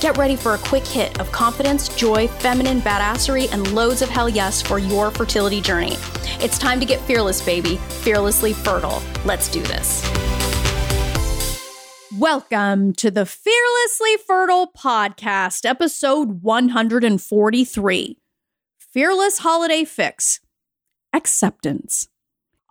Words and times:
Get 0.00 0.16
ready 0.16 0.34
for 0.34 0.54
a 0.54 0.58
quick 0.58 0.86
hit 0.86 1.20
of 1.20 1.30
confidence, 1.30 1.90
joy, 1.90 2.26
feminine 2.26 2.80
badassery, 2.80 3.52
and 3.52 3.70
loads 3.74 4.00
of 4.00 4.08
hell 4.08 4.30
yes 4.30 4.62
for 4.62 4.78
your 4.78 5.10
fertility 5.10 5.60
journey. 5.60 5.98
It's 6.40 6.56
time 6.56 6.80
to 6.80 6.86
get 6.86 7.02
fearless, 7.02 7.44
baby, 7.44 7.76
fearlessly 7.76 8.54
fertile. 8.54 9.02
Let's 9.26 9.48
do 9.48 9.60
this. 9.60 10.02
Welcome 12.16 12.94
to 12.94 13.10
the 13.10 13.26
Fearlessly 13.26 14.16
Fertile 14.26 14.72
Podcast, 14.74 15.66
episode 15.68 16.42
143 16.42 18.18
Fearless 18.78 19.38
Holiday 19.40 19.84
Fix 19.84 20.40
Acceptance. 21.12 22.08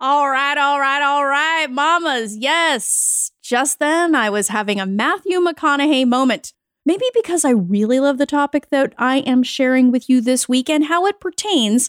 All 0.00 0.28
right, 0.28 0.58
all 0.58 0.80
right, 0.80 1.00
all 1.00 1.24
right, 1.24 1.70
mamas. 1.70 2.36
Yes. 2.36 3.30
Just 3.40 3.78
then, 3.78 4.16
I 4.16 4.30
was 4.30 4.48
having 4.48 4.80
a 4.80 4.86
Matthew 4.86 5.38
McConaughey 5.38 6.08
moment. 6.08 6.54
Maybe 6.90 7.06
because 7.14 7.44
I 7.44 7.50
really 7.50 8.00
love 8.00 8.18
the 8.18 8.26
topic 8.26 8.70
that 8.70 8.94
I 8.98 9.18
am 9.18 9.44
sharing 9.44 9.92
with 9.92 10.10
you 10.10 10.20
this 10.20 10.48
week 10.48 10.68
and 10.68 10.86
how 10.86 11.06
it 11.06 11.20
pertains 11.20 11.88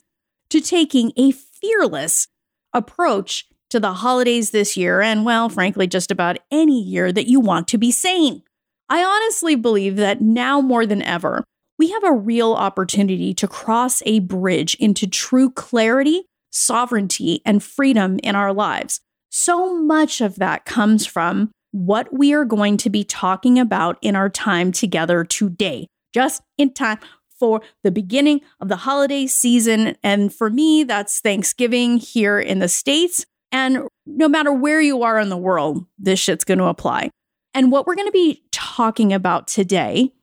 to 0.52 0.62
taking 0.62 1.12
a 1.18 1.32
fearless 1.32 2.28
approach 2.72 3.48
to 3.72 3.80
the 3.80 3.94
holidays 3.94 4.52
this 4.52 4.78
year, 4.78 5.02
and 5.02 5.26
well, 5.26 5.50
frankly, 5.50 5.88
just 5.88 6.12
about 6.12 6.38
any 6.52 6.80
year 6.80 7.12
that 7.12 7.28
you 7.28 7.40
want 7.40 7.68
to 7.70 7.80
be 7.80 7.90
sane. 7.90 8.44
I 8.90 9.04
honestly 9.04 9.56
believe 9.56 9.96
that 9.96 10.22
now 10.22 10.62
more 10.62 10.86
than 10.86 11.02
ever, 11.02 11.46
we 11.80 11.90
have 11.90 12.04
a 12.04 12.14
real 12.14 12.54
opportunity 12.54 13.34
to 13.34 13.48
cross 13.48 14.04
a 14.06 14.20
bridge 14.20 14.76
into 14.76 15.08
true 15.08 15.50
clarity, 15.50 16.26
sovereignty, 16.52 17.42
and 17.44 17.64
freedom 17.64 18.20
in 18.22 18.36
our 18.36 18.54
lives. 18.54 19.02
So 19.32 19.82
much 19.82 20.22
of 20.22 20.36
that 20.36 20.66
comes 20.66 21.08
from 21.08 21.50
what 21.72 22.14
we 22.14 22.34
are 22.34 22.46
going 22.46 22.78
to 22.78 22.90
be 22.90 23.04
talking 23.04 23.58
about 23.58 23.98
in 24.02 24.16
our 24.16 24.30
time 24.30 24.72
together 24.72 25.24
today, 25.24 25.88
just 26.14 26.42
in 26.58 26.74
time 26.74 27.00
for 27.40 27.62
the 27.84 27.92
beginning 27.92 28.42
of 28.60 28.68
the 28.68 28.76
holiday 28.76 29.26
season. 29.26 29.96
And 30.04 30.34
for 30.34 30.50
me, 30.50 30.84
that's 30.84 31.20
Thanksgiving 31.20 31.98
here 31.98 32.40
in 32.40 32.60
the 32.60 32.68
States. 32.68 33.26
And 33.52 33.88
no 34.06 34.30
matter 34.30 34.54
where 34.54 34.80
you 34.80 35.04
are 35.04 35.20
in 35.20 35.30
the 35.30 35.38
world, 35.38 35.86
this 35.98 36.20
shit's 36.20 36.44
going 36.44 36.60
to 36.60 36.66
apply. 36.66 37.10
And 37.54 37.72
what 37.72 37.86
we're 37.86 37.96
going 37.96 38.08
to 38.08 38.12
be 38.12 38.44
talking 38.52 39.12
about 39.12 39.48
today 39.48 40.14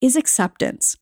is 0.00 0.16
acceptance. 0.16 0.96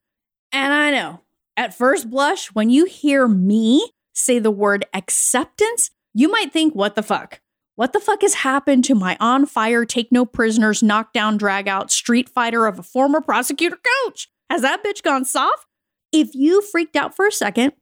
And 0.52 0.72
I 0.72 0.90
know 0.90 1.20
at 1.56 1.74
first 1.74 2.08
blush, 2.08 2.48
when 2.48 2.70
you 2.70 2.84
hear 2.84 3.26
me 3.28 3.90
say 4.14 4.38
the 4.38 4.50
word 4.50 4.86
acceptance, 4.94 5.90
you 6.14 6.30
might 6.30 6.52
think, 6.52 6.74
what 6.74 6.94
the 6.94 7.02
fuck? 7.02 7.40
What 7.76 7.92
the 7.92 8.00
fuck 8.00 8.22
has 8.22 8.34
happened 8.34 8.84
to 8.84 8.94
my 8.94 9.16
on 9.18 9.46
fire, 9.46 9.84
take 9.84 10.12
no 10.12 10.24
prisoners, 10.24 10.82
knockdown, 10.82 11.36
drag 11.36 11.66
out 11.66 11.90
street 11.90 12.28
fighter 12.28 12.66
of 12.66 12.78
a 12.78 12.84
former 12.84 13.20
prosecutor 13.20 13.78
coach? 14.04 14.28
Has 14.48 14.62
that 14.62 14.84
bitch 14.84 15.02
gone 15.02 15.24
soft? 15.24 15.66
If 16.12 16.34
you 16.34 16.62
freaked 16.62 16.94
out 16.94 17.16
for 17.16 17.26
a 17.26 17.32
second, 17.32 17.72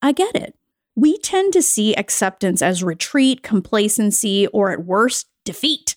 I 0.00 0.12
get 0.12 0.34
it 0.34 0.54
we 1.00 1.16
tend 1.18 1.52
to 1.52 1.62
see 1.62 1.94
acceptance 1.94 2.60
as 2.60 2.82
retreat, 2.82 3.42
complacency, 3.42 4.46
or 4.48 4.70
at 4.70 4.84
worst, 4.84 5.28
defeat. 5.46 5.96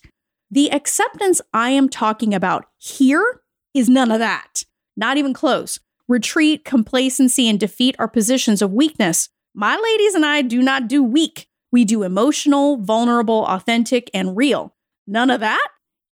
The 0.50 0.72
acceptance 0.72 1.42
I 1.52 1.70
am 1.70 1.90
talking 1.90 2.32
about 2.32 2.66
here 2.78 3.42
is 3.74 3.88
none 3.88 4.10
of 4.10 4.20
that. 4.20 4.64
Not 4.96 5.18
even 5.18 5.34
close. 5.34 5.78
Retreat, 6.08 6.64
complacency, 6.64 7.48
and 7.48 7.60
defeat 7.60 7.96
are 7.98 8.08
positions 8.08 8.62
of 8.62 8.72
weakness. 8.72 9.28
My 9.54 9.76
ladies 9.76 10.14
and 10.14 10.24
I 10.24 10.40
do 10.40 10.62
not 10.62 10.88
do 10.88 11.02
weak. 11.02 11.48
We 11.74 11.84
do 11.84 12.04
emotional, 12.04 12.76
vulnerable, 12.76 13.44
authentic, 13.46 14.08
and 14.14 14.36
real. 14.36 14.76
None 15.08 15.28
of 15.28 15.40
that 15.40 15.66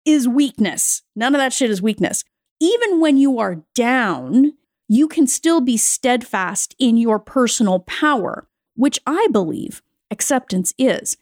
is 0.06 0.26
weakness. 0.26 1.02
None 1.14 1.34
of 1.34 1.38
that 1.38 1.52
shit 1.52 1.68
is 1.68 1.82
weakness. 1.82 2.24
Even 2.60 2.98
when 2.98 3.18
you 3.18 3.38
are 3.38 3.62
down, 3.74 4.54
you 4.88 5.06
can 5.06 5.26
still 5.26 5.60
be 5.60 5.76
steadfast 5.76 6.74
in 6.78 6.96
your 6.96 7.18
personal 7.18 7.80
power 7.80 8.48
which 8.74 9.00
I 9.06 9.26
believe 9.32 9.82
acceptance 10.10 10.72
is. 10.78 11.18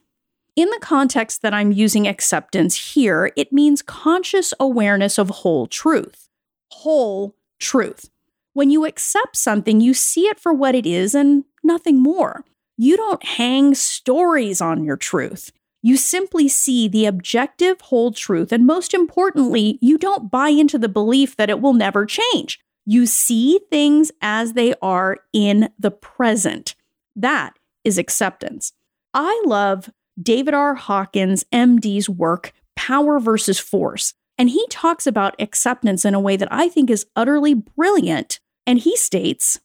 In 0.54 0.70
the 0.70 0.78
context 0.80 1.42
that 1.42 1.52
I'm 1.52 1.72
using 1.72 2.06
acceptance 2.06 2.92
here, 2.94 3.32
it 3.34 3.52
means 3.52 3.82
conscious 3.82 4.54
awareness 4.60 5.18
of 5.18 5.30
whole 5.30 5.66
truth. 5.66 6.28
Whole 6.70 7.34
truth. 7.58 8.08
When 8.52 8.70
you 8.70 8.84
accept 8.84 9.36
something, 9.36 9.80
you 9.80 9.94
see 9.94 10.28
it 10.28 10.38
for 10.38 10.54
what 10.54 10.76
it 10.76 10.86
is 10.86 11.16
and 11.16 11.42
nothing 11.64 12.00
more. 12.00 12.44
You 12.80 12.96
don't 12.96 13.24
hang 13.24 13.74
stories 13.74 14.60
on 14.60 14.84
your 14.84 14.96
truth. 14.96 15.50
You 15.82 15.96
simply 15.96 16.46
see 16.48 16.86
the 16.86 17.06
objective 17.06 17.80
whole 17.80 18.12
truth, 18.12 18.52
and 18.52 18.66
most 18.66 18.94
importantly, 18.94 19.78
you 19.82 19.98
don't 19.98 20.30
buy 20.30 20.50
into 20.50 20.78
the 20.78 20.88
belief 20.88 21.36
that 21.36 21.50
it 21.50 21.60
will 21.60 21.72
never 21.72 22.06
change. 22.06 22.60
You 22.86 23.04
see 23.06 23.60
things 23.68 24.12
as 24.22 24.52
they 24.52 24.74
are 24.80 25.18
in 25.32 25.70
the 25.78 25.90
present. 25.90 26.76
That 27.16 27.58
is 27.82 27.98
acceptance. 27.98 28.72
I 29.12 29.42
love 29.44 29.90
David 30.20 30.54
R. 30.54 30.74
Hawkins, 30.74 31.44
MD's 31.52 32.08
work, 32.08 32.52
Power 32.76 33.18
versus 33.18 33.58
Force. 33.58 34.14
And 34.38 34.50
he 34.50 34.64
talks 34.70 35.06
about 35.06 35.34
acceptance 35.40 36.04
in 36.04 36.14
a 36.14 36.20
way 36.20 36.36
that 36.36 36.52
I 36.52 36.68
think 36.68 36.90
is 36.90 37.06
utterly 37.16 37.54
brilliant. 37.54 38.38
And 38.66 38.78
he 38.78 38.96
states 38.96 39.58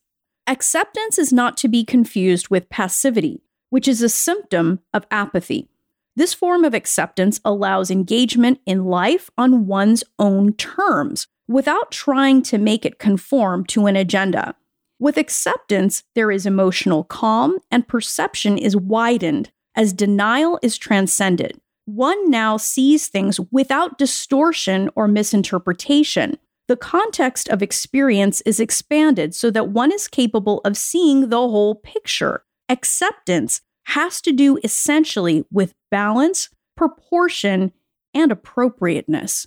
acceptance 0.48 1.18
is 1.18 1.34
not 1.34 1.58
to 1.58 1.68
be 1.68 1.84
confused 1.84 2.50
with 2.50 2.70
passivity, 2.70 3.42
which 3.70 3.88
is 3.88 4.02
a 4.02 4.10
symptom 4.10 4.80
of 4.94 5.06
apathy. 5.12 5.70
This 6.16 6.34
form 6.34 6.64
of 6.64 6.74
acceptance 6.74 7.42
allows 7.44 7.90
engagement 7.90 8.60
in 8.66 8.86
life 8.86 9.30
on 9.38 9.66
one's 9.66 10.04
own 10.20 10.54
terms 10.54 11.28
without 11.48 11.92
trying 11.92 12.44
to 12.44 12.58
make 12.58 12.86
it 12.86 13.00
conform 13.00 13.66
to 13.66 13.88
an 13.88 13.96
agenda. 13.96 14.56
With 15.00 15.18
acceptance, 15.18 16.04
there 16.16 16.32
is 16.32 16.46
emotional 16.46 17.04
calm 17.04 17.58
and 17.72 17.88
perception 17.88 18.58
is 18.58 18.76
widened 18.78 19.52
as 19.76 19.92
denial 19.92 20.60
is 20.62 20.78
transcended. 20.78 21.60
One 21.86 22.30
now 22.30 22.58
sees 22.58 23.08
things 23.08 23.40
without 23.52 23.98
distortion 23.98 24.90
or 24.96 25.08
misinterpretation. 25.08 26.38
The 26.74 26.78
context 26.78 27.50
of 27.50 27.62
experience 27.62 28.42
is 28.48 28.60
expanded 28.60 29.36
so 29.36 29.52
that 29.52 29.70
one 29.70 29.92
is 29.92 30.08
capable 30.08 30.60
of 30.66 30.76
seeing 30.76 31.30
the 31.30 31.38
whole 31.38 31.76
picture. 31.76 32.44
Acceptance 32.68 33.62
has 33.84 34.20
to 34.22 34.32
do 34.32 34.58
essentially 34.64 35.46
with 35.52 35.76
balance, 35.92 36.50
proportion, 36.76 37.74
and 38.16 38.32
appropriateness. 38.32 39.46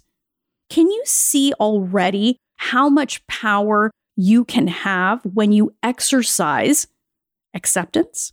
Can 0.70 0.88
you 0.88 1.02
see 1.04 1.52
already 1.54 2.38
how 2.58 2.88
much 2.88 3.26
power 3.26 3.90
you 4.14 4.44
can 4.44 4.68
have 4.68 5.20
when 5.24 5.50
you 5.50 5.74
exercise 5.82 6.86
acceptance. 7.54 8.32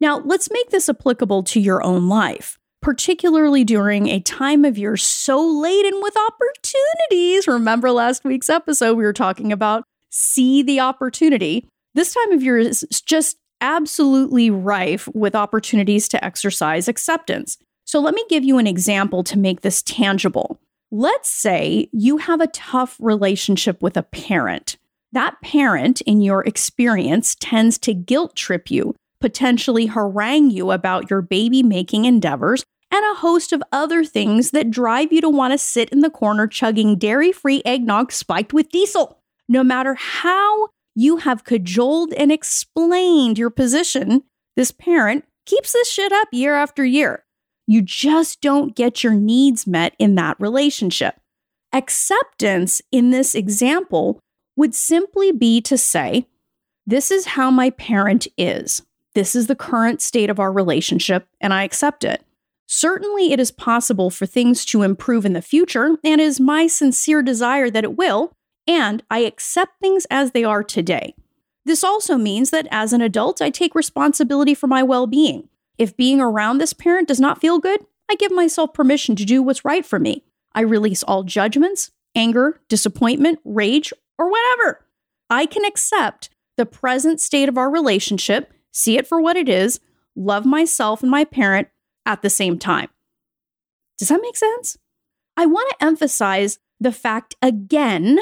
Now, 0.00 0.18
let's 0.18 0.50
make 0.50 0.70
this 0.70 0.88
applicable 0.88 1.44
to 1.44 1.60
your 1.60 1.84
own 1.84 2.08
life, 2.08 2.58
particularly 2.84 3.64
during 3.64 4.08
a 4.08 4.20
time 4.20 4.64
of 4.64 4.76
year 4.76 4.96
so 4.96 5.40
laden 5.44 6.00
with 6.02 6.14
opportunities. 6.16 7.48
Remember 7.48 7.90
last 7.90 8.24
week's 8.24 8.50
episode, 8.50 8.96
we 8.96 9.04
were 9.04 9.12
talking 9.14 9.52
about 9.52 9.84
see 10.10 10.62
the 10.62 10.80
opportunity. 10.80 11.66
This 11.94 12.12
time 12.12 12.32
of 12.32 12.42
year 12.42 12.58
is 12.58 12.86
just 13.06 13.38
absolutely 13.60 14.50
rife 14.50 15.08
with 15.14 15.34
opportunities 15.34 16.08
to 16.08 16.22
exercise 16.22 16.86
acceptance. 16.86 17.56
So, 17.86 18.00
let 18.00 18.14
me 18.14 18.24
give 18.28 18.44
you 18.44 18.58
an 18.58 18.66
example 18.66 19.24
to 19.24 19.38
make 19.38 19.62
this 19.62 19.82
tangible. 19.82 20.60
Let's 20.90 21.30
say 21.30 21.88
you 21.92 22.18
have 22.18 22.40
a 22.40 22.48
tough 22.48 22.96
relationship 23.00 23.82
with 23.82 23.96
a 23.96 24.02
parent 24.02 24.76
that 25.14 25.40
parent, 25.42 26.00
in 26.02 26.20
your 26.20 26.42
experience, 26.42 27.36
tends 27.38 27.78
to 27.78 27.94
guilt 27.94 28.34
trip 28.34 28.68
you, 28.68 28.96
potentially 29.20 29.86
harangue 29.86 30.50
you 30.50 30.72
about 30.72 31.08
your 31.08 31.22
baby 31.22 31.62
making 31.62 32.04
endeavors, 32.04 32.64
and 32.94 33.04
a 33.04 33.18
host 33.18 33.52
of 33.52 33.60
other 33.72 34.04
things 34.04 34.52
that 34.52 34.70
drive 34.70 35.12
you 35.12 35.20
to 35.20 35.28
want 35.28 35.50
to 35.52 35.58
sit 35.58 35.88
in 35.88 35.98
the 35.98 36.10
corner 36.10 36.46
chugging 36.46 36.96
dairy 36.96 37.32
free 37.32 37.60
eggnog 37.64 38.12
spiked 38.12 38.52
with 38.52 38.68
diesel. 38.68 39.18
No 39.48 39.64
matter 39.64 39.94
how 39.94 40.68
you 40.94 41.16
have 41.16 41.42
cajoled 41.42 42.12
and 42.12 42.30
explained 42.30 43.36
your 43.36 43.50
position, 43.50 44.22
this 44.54 44.70
parent 44.70 45.24
keeps 45.44 45.72
this 45.72 45.90
shit 45.90 46.12
up 46.12 46.28
year 46.30 46.54
after 46.54 46.84
year. 46.84 47.24
You 47.66 47.82
just 47.82 48.40
don't 48.40 48.76
get 48.76 49.02
your 49.02 49.14
needs 49.14 49.66
met 49.66 49.96
in 49.98 50.14
that 50.14 50.38
relationship. 50.38 51.16
Acceptance 51.72 52.80
in 52.92 53.10
this 53.10 53.34
example 53.34 54.20
would 54.54 54.72
simply 54.72 55.32
be 55.32 55.60
to 55.62 55.76
say, 55.76 56.28
This 56.86 57.10
is 57.10 57.26
how 57.26 57.50
my 57.50 57.70
parent 57.70 58.28
is. 58.38 58.82
This 59.16 59.34
is 59.34 59.48
the 59.48 59.56
current 59.56 60.00
state 60.00 60.30
of 60.30 60.38
our 60.38 60.52
relationship, 60.52 61.26
and 61.40 61.52
I 61.52 61.64
accept 61.64 62.04
it. 62.04 62.24
Certainly, 62.66 63.32
it 63.32 63.40
is 63.40 63.50
possible 63.50 64.10
for 64.10 64.26
things 64.26 64.64
to 64.66 64.82
improve 64.82 65.24
in 65.24 65.34
the 65.34 65.42
future, 65.42 65.96
and 66.02 66.20
is 66.20 66.40
my 66.40 66.66
sincere 66.66 67.22
desire 67.22 67.70
that 67.70 67.84
it 67.84 67.96
will, 67.96 68.36
and 68.66 69.02
I 69.10 69.20
accept 69.20 69.80
things 69.80 70.06
as 70.10 70.30
they 70.30 70.44
are 70.44 70.62
today. 70.62 71.14
This 71.64 71.84
also 71.84 72.16
means 72.16 72.50
that 72.50 72.68
as 72.70 72.92
an 72.92 73.00
adult, 73.00 73.40
I 73.40 73.50
take 73.50 73.74
responsibility 73.74 74.54
for 74.54 74.66
my 74.66 74.82
well 74.82 75.06
being. 75.06 75.48
If 75.78 75.96
being 75.96 76.20
around 76.20 76.58
this 76.58 76.72
parent 76.72 77.08
does 77.08 77.20
not 77.20 77.40
feel 77.40 77.58
good, 77.58 77.84
I 78.08 78.16
give 78.16 78.32
myself 78.32 78.74
permission 78.74 79.16
to 79.16 79.24
do 79.24 79.42
what's 79.42 79.64
right 79.64 79.84
for 79.84 79.98
me. 79.98 80.24
I 80.54 80.60
release 80.60 81.02
all 81.02 81.24
judgments, 81.24 81.90
anger, 82.14 82.60
disappointment, 82.68 83.40
rage, 83.44 83.92
or 84.18 84.30
whatever. 84.30 84.86
I 85.30 85.46
can 85.46 85.64
accept 85.64 86.30
the 86.56 86.66
present 86.66 87.20
state 87.20 87.48
of 87.48 87.58
our 87.58 87.70
relationship, 87.70 88.52
see 88.70 88.96
it 88.96 89.06
for 89.06 89.20
what 89.20 89.36
it 89.36 89.48
is, 89.48 89.80
love 90.14 90.46
myself 90.46 91.02
and 91.02 91.10
my 91.10 91.24
parent 91.24 91.68
at 92.06 92.22
the 92.22 92.30
same 92.30 92.58
time. 92.58 92.88
Does 93.98 94.08
that 94.08 94.20
make 94.20 94.36
sense? 94.36 94.76
I 95.36 95.46
want 95.46 95.70
to 95.70 95.84
emphasize 95.84 96.58
the 96.80 96.92
fact 96.92 97.34
again 97.42 98.18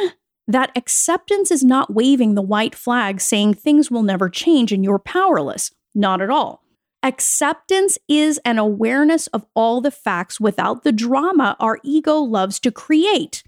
that 0.47 0.73
acceptance 0.77 1.51
is 1.51 1.63
not 1.63 1.95
waving 1.95 2.35
the 2.35 2.43
white 2.43 2.75
flag 2.75 3.21
saying 3.21 3.55
things 3.55 3.91
will 3.91 4.03
never 4.03 4.29
change 4.29 4.73
and 4.73 4.85
you're 4.85 4.99
powerless. 4.99 5.71
Not 5.95 6.21
at 6.21 6.31
all. 6.31 6.63
Acceptance 7.03 7.99
is 8.09 8.39
an 8.45 8.59
awareness 8.59 9.27
of 9.29 9.45
all 9.55 9.81
the 9.81 9.91
facts 9.91 10.41
without 10.41 10.85
the 10.85 10.93
drama 10.93 11.57
our 11.59 11.79
ego 11.83 12.17
loves 12.17 12.61
to 12.61 12.71
create. 12.71 13.43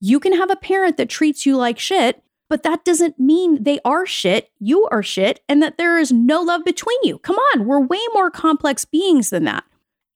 You 0.00 0.18
can 0.18 0.32
have 0.32 0.50
a 0.50 0.56
parent 0.56 0.96
that 0.96 1.10
treats 1.10 1.44
you 1.44 1.56
like 1.56 1.78
shit, 1.78 2.22
but 2.50 2.64
that 2.64 2.84
doesn't 2.84 3.18
mean 3.18 3.62
they 3.62 3.78
are 3.84 4.04
shit, 4.04 4.50
you 4.58 4.86
are 4.90 5.04
shit, 5.04 5.40
and 5.48 5.62
that 5.62 5.78
there 5.78 5.98
is 5.98 6.12
no 6.12 6.42
love 6.42 6.64
between 6.64 6.98
you. 7.04 7.18
Come 7.18 7.36
on, 7.36 7.64
we're 7.64 7.80
way 7.80 8.00
more 8.12 8.30
complex 8.30 8.84
beings 8.84 9.30
than 9.30 9.44
that. 9.44 9.64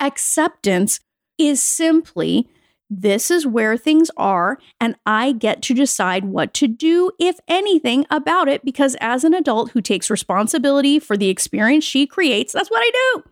Acceptance 0.01 1.01
is 1.39 1.63
simply 1.63 2.49
this 2.91 3.31
is 3.31 3.47
where 3.47 3.77
things 3.77 4.11
are, 4.17 4.59
and 4.81 4.97
I 5.07 5.33
get 5.33 5.63
to 5.63 5.75
decide 5.75 6.25
what 6.25 6.53
to 6.55 6.69
do, 6.69 7.13
if 7.19 7.39
anything, 7.49 8.05
about 8.11 8.49
it. 8.49 8.65
Because 8.65 8.97
as 9.01 9.25
an 9.25 9.33
adult 9.33 9.71
who 9.71 9.81
takes 9.81 10.11
responsibility 10.11 10.99
for 10.99 11.17
the 11.17 11.29
experience 11.29 11.85
she 11.85 12.07
creates, 12.07 12.53
that's 12.53 12.71
what 12.71 12.83
I 12.83 12.91
do. 13.15 13.31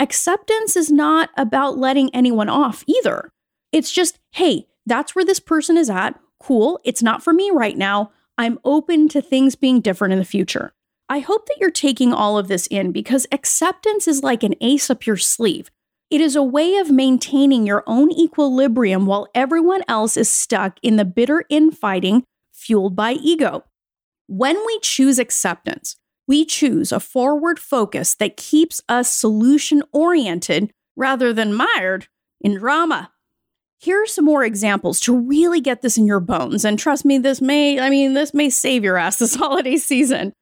Acceptance 0.00 0.76
is 0.76 0.90
not 0.90 1.30
about 1.36 1.78
letting 1.78 2.12
anyone 2.14 2.48
off 2.48 2.84
either. 2.86 3.30
It's 3.70 3.92
just, 3.92 4.18
hey, 4.32 4.66
that's 4.86 5.14
where 5.14 5.24
this 5.24 5.40
person 5.40 5.76
is 5.76 5.90
at. 5.90 6.18
Cool. 6.40 6.80
It's 6.84 7.02
not 7.02 7.22
for 7.22 7.32
me 7.32 7.50
right 7.52 7.76
now. 7.76 8.12
I'm 8.36 8.58
open 8.64 9.08
to 9.08 9.20
things 9.20 9.56
being 9.56 9.80
different 9.80 10.12
in 10.12 10.18
the 10.18 10.24
future. 10.24 10.72
I 11.08 11.20
hope 11.20 11.46
that 11.46 11.56
you're 11.58 11.70
taking 11.70 12.12
all 12.12 12.38
of 12.38 12.48
this 12.48 12.66
in 12.68 12.92
because 12.92 13.26
acceptance 13.32 14.06
is 14.06 14.22
like 14.22 14.42
an 14.42 14.54
ace 14.60 14.90
up 14.90 15.06
your 15.06 15.16
sleeve. 15.16 15.70
It 16.10 16.20
is 16.20 16.36
a 16.36 16.42
way 16.42 16.76
of 16.76 16.90
maintaining 16.90 17.66
your 17.66 17.82
own 17.86 18.10
equilibrium 18.12 19.06
while 19.06 19.28
everyone 19.34 19.82
else 19.88 20.16
is 20.16 20.30
stuck 20.30 20.78
in 20.82 20.96
the 20.96 21.04
bitter 21.04 21.44
infighting 21.48 22.24
fueled 22.52 22.94
by 22.94 23.12
ego. 23.12 23.64
When 24.26 24.56
we 24.66 24.78
choose 24.80 25.18
acceptance, 25.18 25.96
we 26.26 26.44
choose 26.44 26.92
a 26.92 27.00
forward 27.00 27.58
focus 27.58 28.14
that 28.16 28.36
keeps 28.36 28.82
us 28.88 29.10
solution 29.10 29.82
oriented 29.92 30.70
rather 30.96 31.32
than 31.32 31.54
mired 31.54 32.08
in 32.40 32.58
drama. 32.58 33.10
Here 33.80 34.02
are 34.02 34.06
some 34.06 34.24
more 34.24 34.42
examples 34.42 34.98
to 35.00 35.16
really 35.16 35.60
get 35.60 35.82
this 35.82 35.96
in 35.96 36.06
your 36.06 36.18
bones. 36.18 36.64
And 36.64 36.78
trust 36.78 37.04
me, 37.04 37.18
this 37.18 37.40
may, 37.40 37.78
I 37.78 37.90
mean, 37.90 38.12
this 38.12 38.34
may 38.34 38.50
save 38.50 38.82
your 38.82 38.96
ass 38.96 39.18
this 39.18 39.34
holiday 39.36 39.76
season. 39.76 40.32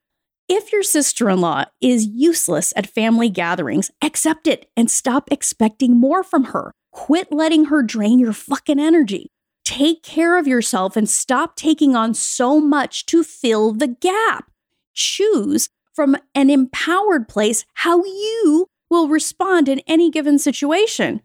If 0.48 0.72
your 0.72 0.82
sister 0.82 1.28
in 1.28 1.40
law 1.40 1.64
is 1.80 2.06
useless 2.06 2.72
at 2.76 2.86
family 2.86 3.28
gatherings, 3.28 3.90
accept 4.00 4.46
it 4.46 4.70
and 4.76 4.90
stop 4.90 5.30
expecting 5.30 5.96
more 5.96 6.22
from 6.22 6.44
her. 6.44 6.72
Quit 6.92 7.30
letting 7.30 7.66
her 7.66 7.82
drain 7.82 8.18
your 8.18 8.32
fucking 8.32 8.80
energy. 8.80 9.28
Take 9.66 10.02
care 10.02 10.38
of 10.38 10.46
yourself 10.46 10.96
and 10.96 11.10
stop 11.10 11.56
taking 11.56 11.94
on 11.94 12.14
so 12.14 12.58
much 12.58 13.04
to 13.06 13.22
fill 13.22 13.72
the 13.72 13.88
gap. 13.88 14.50
Choose 14.94 15.68
from 15.92 16.16
an 16.34 16.48
empowered 16.48 17.28
place 17.28 17.66
how 17.74 18.02
you 18.04 18.66
will 18.88 19.08
respond 19.08 19.68
in 19.68 19.80
any 19.86 20.10
given 20.10 20.38
situation. 20.38 21.20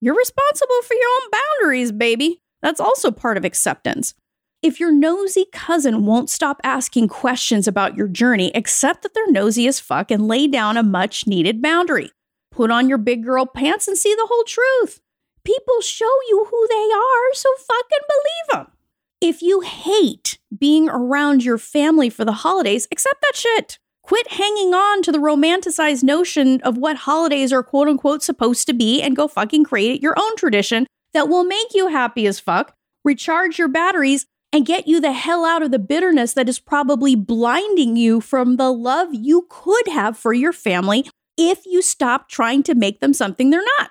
You're 0.00 0.16
responsible 0.16 0.82
for 0.82 0.94
your 0.94 1.08
own 1.08 1.30
boundaries, 1.30 1.92
baby. 1.92 2.40
That's 2.62 2.80
also 2.80 3.10
part 3.10 3.36
of 3.36 3.44
acceptance. 3.44 4.14
If 4.62 4.78
your 4.78 4.92
nosy 4.92 5.46
cousin 5.52 6.04
won't 6.04 6.28
stop 6.28 6.60
asking 6.62 7.08
questions 7.08 7.66
about 7.66 7.96
your 7.96 8.08
journey, 8.08 8.54
accept 8.54 9.02
that 9.02 9.14
they're 9.14 9.30
nosy 9.30 9.66
as 9.66 9.80
fuck 9.80 10.10
and 10.10 10.28
lay 10.28 10.46
down 10.46 10.76
a 10.76 10.82
much 10.82 11.26
needed 11.26 11.62
boundary. 11.62 12.10
Put 12.50 12.70
on 12.70 12.88
your 12.88 12.98
big 12.98 13.24
girl 13.24 13.46
pants 13.46 13.88
and 13.88 13.96
see 13.96 14.14
the 14.14 14.26
whole 14.28 14.44
truth. 14.44 15.00
People 15.44 15.80
show 15.80 16.10
you 16.28 16.46
who 16.50 16.66
they 16.68 16.74
are, 16.94 17.34
so 17.34 17.48
fucking 17.56 18.06
believe 18.08 18.66
them. 18.66 18.72
If 19.20 19.42
you 19.42 19.60
hate 19.60 20.38
being 20.58 20.88
around 20.88 21.44
your 21.44 21.58
family 21.58 22.10
for 22.10 22.24
the 22.24 22.32
holidays, 22.32 22.86
accept 22.90 23.20
that 23.22 23.36
shit. 23.36 23.78
Quit 24.10 24.32
hanging 24.32 24.74
on 24.74 25.02
to 25.02 25.12
the 25.12 25.18
romanticized 25.18 26.02
notion 26.02 26.60
of 26.62 26.76
what 26.76 26.96
holidays 26.96 27.52
are 27.52 27.62
quote 27.62 27.86
unquote 27.86 28.24
supposed 28.24 28.66
to 28.66 28.72
be 28.72 29.00
and 29.00 29.14
go 29.14 29.28
fucking 29.28 29.62
create 29.62 30.02
your 30.02 30.18
own 30.18 30.34
tradition 30.34 30.88
that 31.14 31.28
will 31.28 31.44
make 31.44 31.74
you 31.74 31.86
happy 31.86 32.26
as 32.26 32.40
fuck, 32.40 32.74
recharge 33.04 33.56
your 33.56 33.68
batteries, 33.68 34.26
and 34.52 34.66
get 34.66 34.88
you 34.88 35.00
the 35.00 35.12
hell 35.12 35.44
out 35.44 35.62
of 35.62 35.70
the 35.70 35.78
bitterness 35.78 36.32
that 36.32 36.48
is 36.48 36.58
probably 36.58 37.14
blinding 37.14 37.94
you 37.94 38.20
from 38.20 38.56
the 38.56 38.72
love 38.72 39.10
you 39.12 39.46
could 39.48 39.86
have 39.86 40.18
for 40.18 40.32
your 40.32 40.52
family 40.52 41.08
if 41.36 41.64
you 41.64 41.80
stop 41.80 42.28
trying 42.28 42.64
to 42.64 42.74
make 42.74 42.98
them 42.98 43.14
something 43.14 43.50
they're 43.50 43.62
not. 43.78 43.90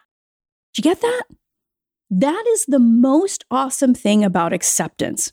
Did 0.73 0.83
you 0.83 0.91
get 0.91 0.99
that? 0.99 1.23
That 2.09 2.43
is 2.49 2.65
the 2.65 2.77
most 2.77 3.45
awesome 3.49 3.93
thing 3.93 4.25
about 4.25 4.51
acceptance. 4.51 5.31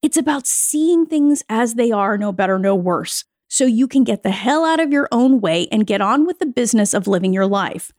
It's 0.00 0.16
about 0.16 0.46
seeing 0.46 1.06
things 1.06 1.42
as 1.48 1.74
they 1.74 1.90
are, 1.90 2.16
no 2.16 2.30
better, 2.30 2.56
no 2.56 2.76
worse, 2.76 3.24
so 3.48 3.64
you 3.64 3.88
can 3.88 4.04
get 4.04 4.22
the 4.22 4.30
hell 4.30 4.64
out 4.64 4.80
of 4.80 4.92
your 4.92 5.08
own 5.10 5.40
way 5.40 5.66
and 5.72 5.86
get 5.86 6.00
on 6.00 6.26
with 6.26 6.38
the 6.38 6.46
business 6.46 6.94
of 6.94 7.08
living 7.08 7.32
your 7.32 7.46
life. 7.46 7.92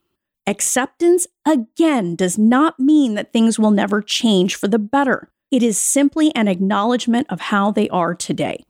Acceptance, 0.48 1.28
again, 1.46 2.16
does 2.16 2.38
not 2.38 2.80
mean 2.80 3.16
that 3.16 3.34
things 3.34 3.60
will 3.60 3.72
never 3.72 4.02
change 4.02 4.56
for 4.56 4.68
the 4.68 4.80
better. 4.80 5.30
It 5.52 5.64
is 5.64 5.78
simply 5.78 6.34
an 6.36 6.48
acknowledgement 6.48 7.28
of 7.30 7.42
how 7.42 7.72
they 7.72 7.90
are 7.90 8.16
today. 8.16 8.64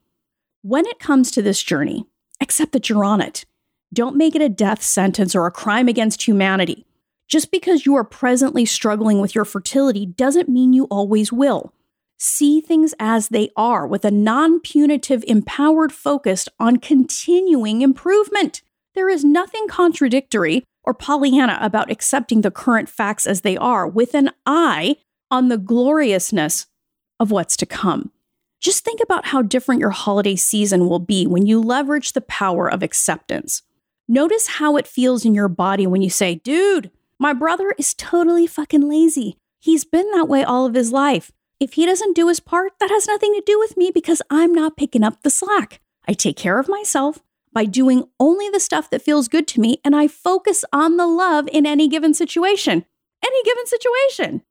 When 0.61 0.85
it 0.85 0.99
comes 0.99 1.31
to 1.31 1.41
this 1.41 1.61
journey, 1.61 2.05
accept 2.41 2.71
that 2.71 2.89
you're 2.89 3.05
on 3.05 3.21
it. 3.21 3.45
Don't 3.93 4.15
make 4.15 4.35
it 4.35 4.41
a 4.41 4.49
death 4.49 4.81
sentence 4.81 5.35
or 5.35 5.45
a 5.45 5.51
crime 5.51 5.87
against 5.87 6.27
humanity. 6.27 6.85
Just 7.27 7.51
because 7.51 7.85
you 7.85 7.95
are 7.95 8.03
presently 8.03 8.65
struggling 8.65 9.21
with 9.21 9.35
your 9.35 9.45
fertility 9.45 10.05
doesn't 10.05 10.49
mean 10.49 10.73
you 10.73 10.85
always 10.85 11.31
will. 11.31 11.73
See 12.21 12.59
things 12.59 12.93
as 12.99 13.29
they 13.29 13.49
are 13.55 13.87
with 13.87 14.03
a 14.03 14.11
non 14.11 14.59
punitive, 14.59 15.23
empowered 15.25 15.93
focus 15.93 16.49
on 16.59 16.75
continuing 16.77 17.81
improvement. 17.81 18.61
There 18.93 19.07
is 19.07 19.23
nothing 19.23 19.69
contradictory 19.69 20.65
or 20.83 20.93
Pollyanna 20.93 21.57
about 21.61 21.89
accepting 21.89 22.41
the 22.41 22.51
current 22.51 22.89
facts 22.89 23.25
as 23.25 23.41
they 23.41 23.55
are 23.55 23.87
with 23.87 24.15
an 24.15 24.31
eye 24.45 24.97
on 25.31 25.47
the 25.47 25.57
gloriousness 25.57 26.65
of 27.21 27.31
what's 27.31 27.55
to 27.55 27.65
come. 27.65 28.11
Just 28.59 28.83
think 28.83 28.99
about 29.01 29.27
how 29.27 29.41
different 29.41 29.79
your 29.79 29.91
holiday 29.91 30.35
season 30.35 30.89
will 30.89 30.99
be 30.99 31.25
when 31.25 31.45
you 31.45 31.61
leverage 31.61 32.11
the 32.11 32.21
power 32.21 32.69
of 32.69 32.83
acceptance. 32.83 33.61
Notice 34.09 34.47
how 34.47 34.75
it 34.75 34.87
feels 34.87 35.23
in 35.23 35.33
your 35.33 35.47
body 35.47 35.87
when 35.87 36.01
you 36.01 36.09
say, 36.09 36.35
dude, 36.35 36.91
my 37.17 37.31
brother 37.31 37.73
is 37.77 37.93
totally 37.93 38.45
fucking 38.45 38.89
lazy. 38.89 39.37
He's 39.61 39.85
been 39.85 40.11
that 40.11 40.27
way 40.27 40.43
all 40.43 40.65
of 40.65 40.73
his 40.73 40.91
life. 40.91 41.31
If 41.59 41.73
he 41.73 41.85
doesn't 41.85 42.15
do 42.15 42.29
his 42.29 42.39
part, 42.39 42.73
that 42.79 42.89
has 42.89 43.05
nothing 43.05 43.33
to 43.33 43.43
do 43.45 43.59
with 43.59 43.75
me 43.75 43.91
because 43.93 44.21
I'm 44.29 44.53
not 44.53 44.77
picking 44.77 45.03
up 45.03 45.23
the 45.23 45.29
slack. 45.29 45.81
I 46.07 46.13
take 46.13 46.37
care 46.37 46.57
of 46.57 46.69
myself 46.69 47.19
by 47.51 47.65
doing 47.65 48.05
only 48.17 48.49
the 48.49 48.61
stuff 48.61 48.89
that 48.89 49.01
feels 49.01 49.27
good 49.27 49.47
to 49.49 49.59
me 49.59 49.81
and 49.83 49.95
I 49.95 50.07
focus 50.07 50.63
on 50.71 50.95
the 50.95 51.07
love 51.07 51.49
in 51.51 51.65
any 51.65 51.89
given 51.89 52.13
situation. 52.13 52.85
Any 53.25 53.43
given 53.43 53.65
situation. 53.65 54.41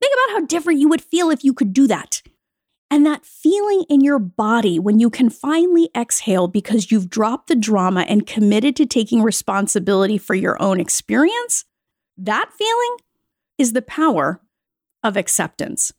Think 0.00 0.14
about 0.14 0.34
how 0.34 0.46
different 0.46 0.78
you 0.78 0.88
would 0.88 1.02
feel 1.02 1.30
if 1.30 1.42
you 1.42 1.52
could 1.52 1.72
do 1.72 1.88
that. 1.88 2.22
And 2.88 3.04
that 3.04 3.26
feeling 3.26 3.84
in 3.88 4.02
your 4.02 4.20
body 4.20 4.78
when 4.78 5.00
you 5.00 5.10
can 5.10 5.30
finally 5.30 5.90
exhale 5.96 6.46
because 6.46 6.92
you've 6.92 7.10
dropped 7.10 7.48
the 7.48 7.56
drama 7.56 8.02
and 8.02 8.26
committed 8.26 8.76
to 8.76 8.86
taking 8.86 9.22
responsibility 9.22 10.18
for 10.18 10.34
your 10.34 10.60
own 10.62 10.78
experience, 10.78 11.64
that 12.16 12.50
feeling 12.56 12.96
is 13.58 13.72
the 13.72 13.82
power 13.82 14.40
of 15.02 15.16
acceptance. 15.16 15.92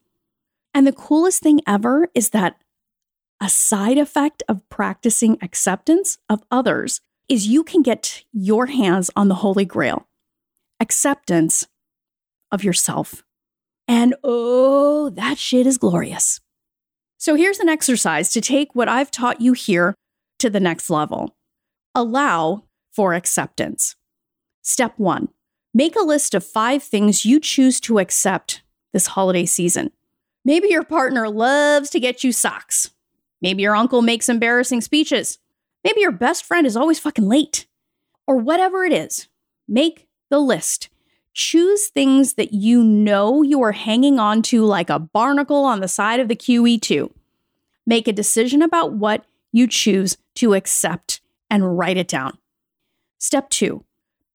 And 0.76 0.86
the 0.86 0.92
coolest 0.92 1.42
thing 1.42 1.62
ever 1.66 2.10
is 2.14 2.32
that 2.32 2.58
a 3.42 3.50
side 3.50 3.98
effect 3.98 4.44
of 4.50 4.68
practicing 4.68 5.38
acceptance 5.42 6.18
of 6.30 6.44
others 6.52 7.00
is 7.30 7.48
you 7.48 7.64
can 7.64 7.82
get 7.82 8.24
your 8.34 8.66
hands 8.66 9.10
on 9.16 9.30
the 9.30 9.36
Holy 9.36 9.66
Grail 9.66 10.08
acceptance 10.82 11.66
of 12.52 12.62
yourself. 12.62 13.24
And 13.88 14.16
oh, 14.22 15.10
that 15.12 15.38
shit 15.38 15.66
is 15.66 15.78
glorious. 15.78 16.42
So 17.18 17.36
here's 17.36 17.60
an 17.60 17.70
exercise 17.70 18.30
to 18.32 18.42
take 18.42 18.76
what 18.76 18.90
I've 18.90 19.10
taught 19.10 19.40
you 19.40 19.54
here 19.54 19.96
to 20.40 20.50
the 20.50 20.60
next 20.60 20.90
level. 20.90 21.38
Allow 21.96 22.66
for 22.92 23.14
acceptance. 23.14 23.96
Step 24.62 24.94
one 24.98 25.30
make 25.74 25.96
a 25.96 26.04
list 26.04 26.34
of 26.36 26.46
five 26.46 26.84
things 26.84 27.24
you 27.24 27.40
choose 27.40 27.80
to 27.82 28.00
accept 28.00 28.62
this 28.92 29.08
holiday 29.08 29.46
season. 29.46 29.92
Maybe 30.46 30.70
your 30.70 30.84
partner 30.84 31.28
loves 31.28 31.90
to 31.90 32.00
get 32.00 32.24
you 32.24 32.32
socks. 32.32 32.92
Maybe 33.42 33.64
your 33.64 33.76
uncle 33.76 34.04
makes 34.04 34.30
embarrassing 34.30 34.82
speeches. 34.82 35.40
Maybe 35.84 36.02
your 36.02 36.12
best 36.12 36.46
friend 36.46 36.66
is 36.66 36.78
always 36.78 37.00
fucking 37.00 37.28
late. 37.28 37.66
Or 38.28 38.38
whatever 38.38 38.84
it 38.84 38.94
is, 38.94 39.28
make 39.68 40.08
the 40.30 40.40
list. 40.40 40.90
Choose 41.34 41.88
things 41.88 42.36
that 42.36 42.54
you 42.54 42.84
know 42.84 43.42
you 43.42 43.62
are 43.62 43.74
hanging 43.74 44.20
on 44.20 44.42
to 44.44 44.64
like 44.64 44.90
a 44.90 45.00
barnacle 45.00 45.66
on 45.66 45.82
the 45.82 45.88
side 45.88 46.20
of 46.20 46.28
the 46.28 46.36
QE2. 46.36 47.12
Make 47.86 48.08
a 48.08 48.14
decision 48.14 48.62
about 48.62 48.94
what 48.94 49.26
you 49.52 49.68
choose 49.68 50.18
to 50.36 50.54
accept 50.54 51.22
and 51.50 51.78
write 51.78 51.98
it 51.98 52.08
down. 52.08 52.38
Step 53.18 53.50
two, 53.50 53.84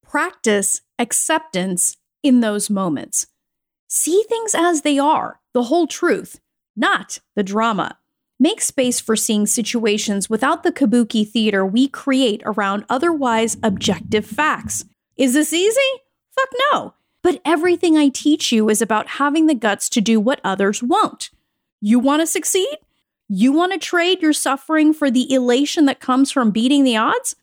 practice 0.03 0.83
acceptance 0.99 1.97
in 2.23 2.41
those 2.41 2.69
moments. 2.71 3.27
See 3.89 4.25
things 4.29 4.55
as 4.55 4.83
they 4.83 4.99
are, 4.99 5.40
the 5.53 5.65
whole 5.65 5.87
truth, 5.87 6.41
not 6.77 7.19
the 7.35 7.43
drama. 7.43 7.99
Make 8.39 8.61
space 8.63 9.01
for 9.01 9.17
seeing 9.17 9.47
situations 9.47 10.31
without 10.31 10.63
the 10.63 10.73
kabuki 10.73 11.29
theater 11.29 11.67
we 11.67 11.89
create 11.89 12.43
around 12.47 12.85
otherwise 12.89 13.59
objective 13.63 14.25
facts. 14.25 14.87
Is 15.17 15.35
this 15.35 15.53
easy? 15.53 15.81
Fuck 16.35 16.49
no. 16.73 16.95
But 17.23 17.43
everything 17.45 17.99
I 17.99 18.09
teach 18.09 18.51
you 18.51 18.71
is 18.71 18.81
about 18.81 19.09
having 19.09 19.47
the 19.47 19.55
guts 19.55 19.91
to 19.91 20.01
do 20.01 20.19
what 20.19 20.41
others 20.43 20.83
won't. 20.83 21.31
You 21.83 21.99
want 21.99 22.21
to 22.21 22.27
succeed? 22.27 22.79
You 23.29 23.53
want 23.53 23.73
to 23.73 23.79
trade 23.79 24.23
your 24.23 24.33
suffering 24.33 24.95
for 24.95 25.11
the 25.11 25.31
elation 25.33 25.85
that 25.85 26.01
comes 26.01 26.31
from 26.31 26.51
beating 26.51 26.85
the 26.85 26.97
odds? 26.97 27.37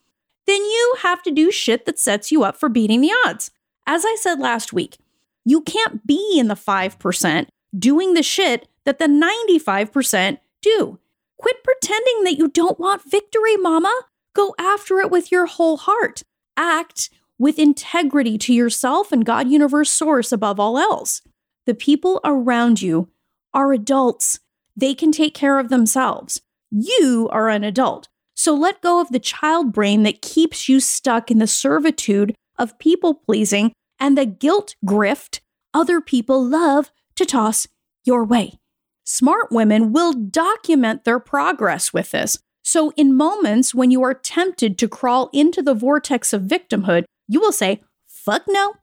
Then 0.48 0.64
you 0.64 0.96
have 1.02 1.22
to 1.24 1.32
do 1.32 1.52
shit 1.52 1.86
that 1.86 2.00
sets 2.00 2.32
you 2.32 2.44
up 2.44 2.58
for 2.58 2.70
beating 2.70 3.02
the 3.02 3.12
odds. 3.26 3.52
As 3.86 4.04
I 4.04 4.16
said 4.20 4.40
last 4.40 4.74
week, 4.74 4.98
you 5.46 5.62
can't 5.62 6.06
be 6.08 6.38
in 6.40 6.48
the 6.48 6.56
5% 6.56 7.48
doing 7.78 8.14
the 8.14 8.24
shit 8.24 8.68
that 8.86 9.00
the 9.00 9.06
95% 9.06 10.40
do. 10.62 11.00
Quit 11.38 11.64
pretending 11.64 12.24
that 12.24 12.38
you 12.38 12.48
don't 12.48 12.80
want 12.80 13.10
victory, 13.10 13.58
mama. 13.58 13.94
Go 14.34 14.56
after 14.58 15.00
it 15.00 15.12
with 15.12 15.32
your 15.32 15.46
whole 15.46 15.78
heart. 15.78 16.24
Act 16.56 17.10
with 17.38 17.60
integrity 17.60 18.38
to 18.40 18.54
yourself 18.54 19.12
and 19.12 19.26
God 19.26 19.48
Universe 19.50 19.92
Source 19.92 20.32
above 20.32 20.60
all 20.60 20.78
else. 20.78 21.22
The 21.66 21.76
people 21.76 22.20
around 22.24 22.82
you 22.82 23.10
are 23.54 23.74
adults. 23.74 24.40
They 24.76 24.94
can 24.94 25.12
take 25.12 25.34
care 25.34 25.60
of 25.60 25.70
themselves. 25.70 26.42
You 26.72 27.30
are 27.32 27.50
an 27.50 27.64
adult. 27.64 28.08
So 28.36 28.54
let 28.54 28.82
go 28.82 29.02
of 29.02 29.10
the 29.10 29.20
child 29.20 29.74
brain 29.74 30.04
that 30.04 30.22
keeps 30.22 30.70
you 30.70 30.80
stuck 30.80 31.32
in 31.32 31.40
the 31.40 31.48
servitude 31.48 32.36
of 32.58 32.80
people 32.80 33.14
pleasing 33.14 33.74
and 34.00 34.18
the 34.18 34.26
guilt 34.26 34.76
grift 34.86 35.40
other 35.74 36.02
people 36.02 36.44
love 36.44 36.92
to 37.18 37.26
toss 37.26 37.68
your 38.06 38.24
way. 38.24 38.60
Smart 39.04 39.52
women 39.52 39.94
will 39.94 40.14
document 40.14 41.04
their 41.04 41.20
progress 41.20 41.94
with 41.94 42.12
this. 42.12 42.40
So, 42.64 42.92
in 42.98 43.16
moments 43.16 43.74
when 43.74 43.92
you 43.92 44.04
are 44.04 44.14
tempted 44.14 44.78
to 44.78 44.90
crawl 44.90 45.30
into 45.32 45.62
the 45.62 45.74
vortex 45.74 46.34
of 46.34 46.42
victimhood, 46.42 47.06
you 47.28 47.40
will 47.40 47.54
say, 47.54 47.82
fuck 48.06 48.44
no, 48.48 48.74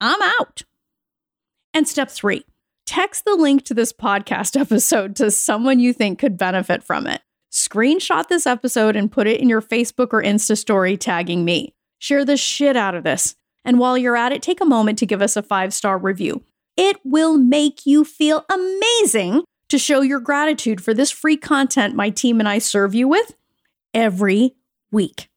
I'm 0.00 0.20
out. 0.20 0.62
And 1.72 1.86
step 1.86 2.10
three, 2.10 2.44
text 2.86 3.24
the 3.24 3.36
link 3.36 3.64
to 3.66 3.74
this 3.74 3.92
podcast 3.92 4.60
episode 4.60 5.14
to 5.16 5.30
someone 5.30 5.78
you 5.78 5.92
think 5.92 6.18
could 6.18 6.36
benefit 6.36 6.82
from 6.82 7.06
it. 7.06 7.20
Screenshot 7.52 8.26
this 8.28 8.46
episode 8.46 8.96
and 8.96 9.12
put 9.12 9.26
it 9.26 9.40
in 9.40 9.48
your 9.48 9.62
Facebook 9.62 10.08
or 10.12 10.22
Insta 10.22 10.56
story 10.56 10.96
tagging 10.96 11.44
me. 11.44 11.74
Share 11.98 12.24
the 12.24 12.36
shit 12.36 12.76
out 12.76 12.94
of 12.94 13.04
this. 13.04 13.36
And 13.64 13.78
while 13.78 13.96
you're 13.96 14.16
at 14.16 14.32
it, 14.32 14.42
take 14.42 14.60
a 14.60 14.66
moment 14.66 14.98
to 14.98 15.06
give 15.06 15.22
us 15.22 15.36
a 15.36 15.42
five 15.42 15.72
star 15.72 15.98
review. 15.98 16.42
It 16.78 16.98
will 17.04 17.36
make 17.36 17.86
you 17.86 18.04
feel 18.04 18.46
amazing 18.48 19.42
to 19.68 19.78
show 19.78 20.00
your 20.00 20.20
gratitude 20.20 20.80
for 20.80 20.94
this 20.94 21.10
free 21.10 21.36
content 21.36 21.96
my 21.96 22.08
team 22.08 22.38
and 22.38 22.48
I 22.48 22.58
serve 22.58 22.94
you 22.94 23.08
with 23.08 23.34
every 23.92 24.54
week. 24.92 25.28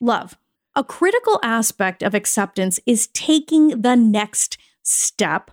Love. 0.00 0.38
A 0.76 0.84
critical 0.84 1.40
aspect 1.42 2.04
of 2.04 2.14
acceptance 2.14 2.78
is 2.86 3.08
taking 3.08 3.82
the 3.82 3.96
next 3.96 4.56
step, 4.84 5.50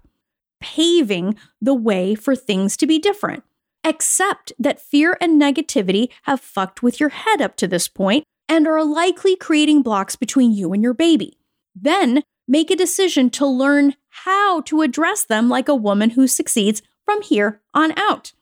paving 0.59 1.35
the 1.59 1.75
way 1.75 2.13
for 2.13 2.35
things 2.35 2.77
to 2.77 2.85
be 2.85 2.99
different. 2.99 3.43
Accept 3.83 4.53
that 4.59 4.79
fear 4.79 5.17
and 5.19 5.41
negativity 5.41 6.09
have 6.23 6.39
fucked 6.39 6.83
with 6.83 6.99
your 6.99 7.09
head 7.09 7.41
up 7.41 7.55
to 7.57 7.67
this 7.67 7.87
point 7.87 8.25
and 8.47 8.67
are 8.67 8.83
likely 8.83 9.35
creating 9.35 9.81
blocks 9.81 10.15
between 10.15 10.51
you 10.51 10.71
and 10.71 10.83
your 10.83 10.93
baby. 10.93 11.39
Then 11.75 12.21
make 12.47 12.71
a 12.71 12.75
decision 12.75 13.29
to 13.31 13.45
learn 13.45 13.95
how 14.09 14.61
to 14.61 14.81
address 14.81 15.23
them 15.23 15.49
like 15.49 15.67
a 15.67 15.75
woman 15.75 16.11
who 16.11 16.27
succeeds 16.27 16.81
from 17.05 17.21
here 17.21 17.61
on 17.73 17.97
out. 17.97 18.33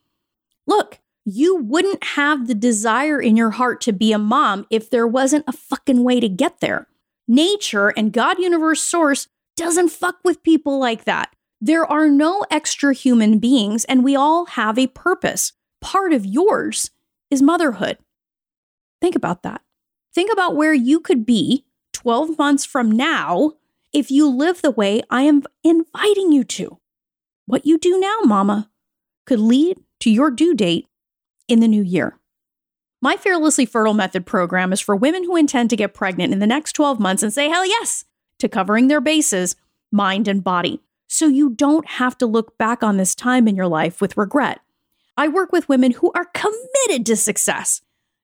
Look, 0.66 1.00
you 1.26 1.56
wouldn't 1.56 2.04
have 2.04 2.48
the 2.48 2.56
desire 2.56 3.22
in 3.22 3.38
your 3.38 3.52
heart 3.52 3.82
to 3.82 3.94
be 3.94 4.12
a 4.12 4.18
mom 4.18 4.66
if 4.70 4.90
there 4.90 5.08
wasn't 5.08 5.46
a 5.48 5.54
fucking 5.54 6.04
way 6.04 6.20
to 6.20 6.30
get 6.30 6.60
there. 6.60 6.88
Nature 7.28 7.90
and 7.90 8.14
God 8.14 8.40
Universe 8.40 8.82
Source 8.82 9.28
doesn't 9.56 9.90
fuck 9.90 10.18
with 10.24 10.42
people 10.44 10.80
like 10.80 11.06
that. 11.06 11.36
There 11.62 11.86
are 11.86 12.10
no 12.10 12.46
extra 12.50 12.94
human 12.94 13.38
beings, 13.40 13.86
and 13.86 14.04
we 14.04 14.16
all 14.16 14.46
have 14.46 14.80
a 14.80 14.88
purpose. 14.88 15.54
Part 15.82 16.14
of 16.14 16.26
yours 16.26 16.90
is 17.30 17.42
motherhood. 17.42 17.98
Think 19.02 19.16
about 19.16 19.44
that. 19.44 19.62
Think 20.16 20.32
about 20.32 20.56
where 20.56 20.74
you 20.74 21.00
could 21.00 21.26
be 21.26 21.66
12 21.94 22.38
months 22.38 22.66
from 22.66 22.90
now 22.90 23.54
if 23.94 24.12
you 24.12 24.30
live 24.30 24.62
the 24.62 24.72
way 24.72 25.02
I 25.10 25.24
am 25.24 25.44
inviting 25.64 26.32
you 26.32 26.44
to. 26.44 26.80
What 27.46 27.66
you 27.66 27.78
do 27.78 28.00
now, 28.00 28.20
mama, 28.24 28.70
could 29.26 29.40
lead 29.40 29.80
to 30.02 30.10
your 30.10 30.32
due 30.32 30.54
date 30.54 30.88
in 31.48 31.60
the 31.60 31.68
new 31.68 31.82
year. 31.82 32.20
My 33.02 33.16
Fearlessly 33.16 33.66
Fertile 33.66 33.94
Method 33.94 34.26
program 34.26 34.74
is 34.74 34.82
for 34.82 34.96
women 34.96 35.24
who 35.24 35.36
intend 35.36 35.70
to 35.70 35.78
get 35.78 35.94
pregnant 35.94 36.34
in 36.34 36.40
the 36.40 36.48
next 36.48 36.74
12 36.74 37.00
months 37.00 37.24
and 37.24 37.34
say 37.34 37.48
hell 37.50 37.66
yes 37.66 38.06
to 38.40 38.50
covering 38.50 38.88
their 38.88 39.02
bases, 39.02 39.56
mind 39.92 40.28
and 40.28 40.44
body, 40.44 40.82
so 41.08 41.28
you 41.28 41.50
don't 41.50 41.88
have 41.88 42.18
to 42.18 42.26
look 42.26 42.58
back 42.58 42.84
on 42.84 42.98
this 42.98 43.16
time 43.16 43.48
in 43.48 43.56
your 43.56 43.68
life 43.68 44.02
with 44.02 44.18
regret. 44.18 44.60
I 45.18 45.28
work 45.28 45.52
with 45.52 45.68
women 45.68 45.92
who 45.92 46.12
are 46.14 46.26
committed 46.34 47.06
to 47.08 47.16
success. 47.16 47.82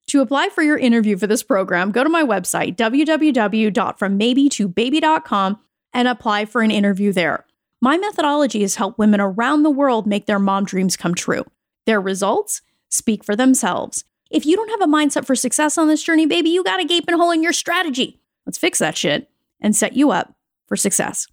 To 0.07 0.21
apply 0.21 0.50
for 0.50 0.62
your 0.62 0.77
interview 0.77 1.17
for 1.17 1.25
this 1.27 1.43
program, 1.43 1.91
go 1.91 2.03
to 2.03 2.09
my 2.09 2.24
website, 2.24 2.75
www.frommaybe2baby.com, 2.75 5.59
and 5.93 6.07
apply 6.07 6.45
for 6.45 6.62
an 6.62 6.71
interview 6.71 7.12
there. 7.12 7.45
My 7.81 7.97
methodology 7.97 8.62
has 8.62 8.75
helped 8.75 9.00
women 9.00 9.19
around 9.19 9.63
the 9.63 9.71
world 9.71 10.07
make 10.07 10.27
their 10.27 10.39
mom 10.39 10.65
dreams 10.65 10.95
come 10.95 11.15
true. 11.15 11.43
Their 11.85 12.01
results 12.01 12.62
speak 12.89 13.24
for 13.24 13.35
themselves. 13.35 14.03
If 14.29 14.45
you 14.45 14.55
don't 14.55 14.69
have 14.69 14.81
a 14.81 14.91
mindset 14.91 15.25
for 15.25 15.35
success 15.35 15.77
on 15.77 15.88
this 15.88 16.03
journey, 16.03 16.25
baby, 16.25 16.50
you 16.50 16.63
got 16.63 16.79
a 16.79 16.85
gaping 16.85 17.15
hole 17.15 17.31
in 17.31 17.43
your 17.43 17.53
strategy. 17.53 18.19
Let's 18.45 18.57
fix 18.57 18.79
that 18.79 18.97
shit 18.97 19.29
and 19.62 19.75
set 19.75 19.93
you 19.93 20.12
up 20.12 20.35
for 20.67 20.75
success. 20.75 21.27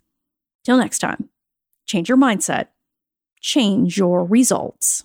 Till 0.64 0.76
next 0.76 1.00
time, 1.00 1.28
change 1.86 2.08
your 2.08 2.18
mindset, 2.18 2.68
change 3.40 3.96
your 3.96 4.24
results. 4.24 5.04